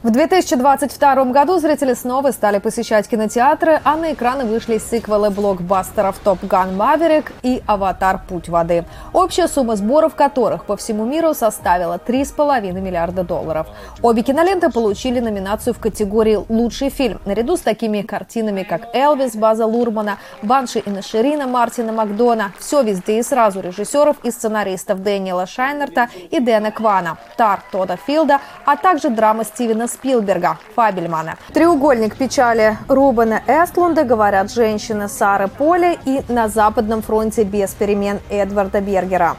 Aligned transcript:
В 0.00 0.12
2022 0.12 1.24
году 1.24 1.58
зрители 1.58 1.92
снова 1.92 2.30
стали 2.30 2.60
посещать 2.60 3.08
кинотеатры, 3.08 3.80
а 3.82 3.96
на 3.96 4.12
экраны 4.12 4.44
вышли 4.44 4.78
сиквелы 4.78 5.30
блокбастеров 5.30 6.20
«Топ 6.20 6.44
Ган 6.44 6.76
Маверик» 6.76 7.32
и 7.42 7.64
«Аватар. 7.66 8.20
Путь 8.28 8.48
воды», 8.48 8.84
общая 9.12 9.48
сумма 9.48 9.74
сборов 9.74 10.14
которых 10.14 10.66
по 10.66 10.76
всему 10.76 11.04
миру 11.04 11.34
составила 11.34 11.98
3,5 11.98 12.80
миллиарда 12.80 13.24
долларов. 13.24 13.66
Обе 14.00 14.22
киноленты 14.22 14.70
получили 14.70 15.18
номинацию 15.18 15.74
в 15.74 15.80
категории 15.80 16.38
«Лучший 16.48 16.90
фильм», 16.90 17.20
наряду 17.24 17.56
с 17.56 17.60
такими 17.62 18.02
картинами, 18.02 18.62
как 18.62 18.94
«Элвис» 18.94 19.34
База 19.34 19.66
Лурмана, 19.66 20.18
«Банши 20.42 20.78
и 20.78 20.90
Наширина» 20.90 21.48
Мартина 21.48 21.90
Макдона, 21.90 22.52
«Все 22.60 22.82
везде 22.82 23.18
и 23.18 23.22
сразу» 23.24 23.60
режиссеров 23.60 24.18
и 24.22 24.30
сценаристов 24.30 25.02
Дэниела 25.02 25.46
Шайнерта 25.46 26.08
и 26.30 26.38
Дэна 26.38 26.70
Квана, 26.70 27.18
«Тар» 27.36 27.64
Тода 27.72 27.96
Филда, 27.96 28.38
а 28.64 28.76
также 28.76 29.10
драма 29.10 29.42
Стивена 29.42 29.87
Спилберга 29.88 30.58
«Фабельмана». 30.76 31.36
Треугольник 31.52 32.16
печали 32.16 32.78
Рубена 32.88 33.42
Эстлунда, 33.46 34.04
говорят 34.04 34.52
женщины 34.52 35.08
Сары 35.08 35.48
Поли 35.48 35.98
и 36.04 36.20
«На 36.28 36.48
Западном 36.48 37.02
фронте 37.02 37.42
без 37.44 37.70
перемен» 37.70 38.20
Эдварда 38.30 38.80
Бергера. 38.80 39.36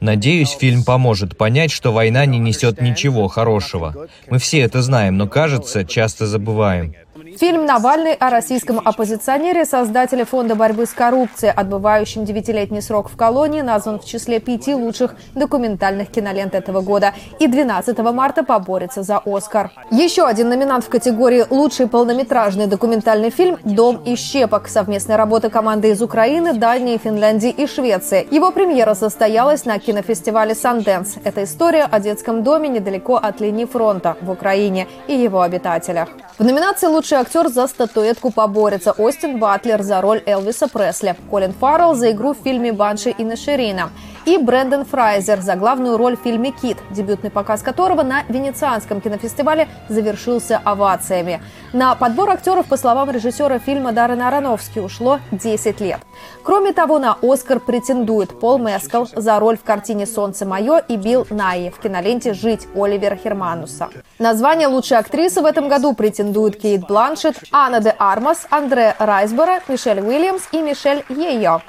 Надеюсь, 0.00 0.50
фильм 0.50 0.84
поможет 0.84 1.38
понять, 1.38 1.70
что 1.70 1.90
война 1.90 2.26
не 2.26 2.38
несет 2.38 2.82
ничего 2.82 3.28
хорошего. 3.28 4.08
Мы 4.28 4.38
все 4.38 4.60
это 4.60 4.82
знаем, 4.82 5.16
но, 5.16 5.26
кажется, 5.26 5.84
часто 5.84 6.26
забываем. 6.26 6.94
Фильм 7.38 7.66
«Навальный» 7.66 8.14
о 8.14 8.30
российском 8.30 8.80
оппозиционере, 8.82 9.66
создателе 9.66 10.24
фонда 10.24 10.54
борьбы 10.54 10.86
с 10.86 10.94
коррупцией, 10.94 11.52
отбывающем 11.54 12.24
девятилетний 12.24 12.80
срок 12.80 13.10
в 13.10 13.16
колонии, 13.16 13.60
назван 13.60 14.00
в 14.00 14.06
числе 14.06 14.40
пяти 14.40 14.74
лучших 14.74 15.14
документальных 15.34 16.08
кинолент 16.10 16.54
этого 16.54 16.80
года 16.80 17.12
и 17.38 17.46
12 17.46 17.98
марта 17.98 18.42
поборется 18.42 19.02
за 19.02 19.18
«Оскар». 19.18 19.70
Еще 19.90 20.24
один 20.24 20.48
номинант 20.48 20.84
в 20.84 20.88
категории 20.88 21.44
«Лучший 21.50 21.88
полнометражный 21.88 22.68
документальный 22.68 23.28
фильм» 23.28 23.58
«Дом 23.64 24.00
и 24.06 24.16
щепок» 24.16 24.68
совместной 24.68 25.16
работы 25.16 25.50
команды 25.50 25.90
из 25.90 26.00
Украины, 26.00 26.54
Дании, 26.54 26.96
Финляндии 26.96 27.50
и 27.50 27.66
Швеции. 27.66 28.26
Его 28.30 28.50
премьера 28.50 28.94
состоялась 28.94 29.66
на 29.66 29.78
кинофестивале 29.78 30.54
«Санденс». 30.54 31.16
Это 31.22 31.44
история 31.44 31.84
о 31.84 32.00
детском 32.00 32.42
доме 32.42 32.70
недалеко 32.70 33.16
от 33.16 33.42
линии 33.42 33.66
фронта 33.66 34.16
в 34.22 34.30
Украине 34.30 34.86
и 35.06 35.12
его 35.12 35.42
обитателях. 35.42 36.08
В 36.38 36.44
номинации 36.44 36.86
«Лучший 36.86 37.18
актер 37.26 37.48
за 37.48 37.66
статуэтку 37.66 38.30
поборется 38.30 38.92
Остин 38.92 39.40
Батлер 39.40 39.82
за 39.82 40.00
роль 40.00 40.22
Элвиса 40.26 40.68
Пресли, 40.68 41.16
Колин 41.28 41.52
Фаррелл 41.52 41.94
за 41.94 42.12
игру 42.12 42.34
в 42.34 42.38
фильме 42.44 42.72
«Банши 42.72 43.10
и 43.10 43.24
Наширина» 43.24 43.90
и 44.26 44.38
Брэндон 44.38 44.84
Фрайзер 44.84 45.40
за 45.40 45.54
главную 45.54 45.96
роль 45.96 46.16
в 46.16 46.20
фильме 46.20 46.50
«Кит», 46.50 46.78
дебютный 46.90 47.30
показ 47.30 47.62
которого 47.62 48.02
на 48.02 48.24
Венецианском 48.28 49.00
кинофестивале 49.00 49.68
завершился 49.88 50.60
овациями. 50.62 51.40
На 51.72 51.94
подбор 51.94 52.30
актеров, 52.30 52.66
по 52.66 52.76
словам 52.76 53.10
режиссера 53.10 53.60
фильма 53.60 53.92
Даррена 53.92 54.28
Аронофски, 54.28 54.80
ушло 54.80 55.20
10 55.30 55.80
лет. 55.80 56.00
Кроме 56.42 56.72
того, 56.72 56.98
на 56.98 57.16
«Оскар» 57.22 57.60
претендует 57.60 58.38
Пол 58.40 58.58
Мескал 58.58 59.08
за 59.14 59.38
роль 59.38 59.56
в 59.56 59.62
картине 59.62 60.06
«Солнце 60.06 60.44
мое» 60.44 60.78
и 60.78 60.96
Билл 60.96 61.26
Найи 61.30 61.70
в 61.70 61.78
киноленте 61.78 62.34
«Жить» 62.34 62.66
Оливера 62.74 63.16
Хермануса. 63.16 63.88
Название 64.18 64.66
лучшей 64.66 64.98
актрисы 64.98 65.40
в 65.40 65.44
этом 65.44 65.68
году 65.68 65.92
претендуют 65.92 66.56
Кейт 66.56 66.86
Бланшет, 67.16 67.48
Анна 67.50 67.80
де 67.80 67.94
Армас, 67.98 68.46
Андре 68.50 68.94
Райсбора, 68.98 69.62
Мишель 69.68 70.00
Уильямс 70.00 70.48
и 70.52 70.60
Мишель 70.60 71.02
Йейо. 71.08 71.62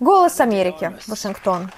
«Голос 0.00 0.40
Америки», 0.40 0.90
Вашингтон. 1.06 1.70